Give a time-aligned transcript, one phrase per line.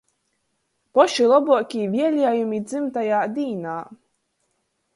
[0.99, 3.77] Poši lobuokī vieliejumi dzymtajā dīnā!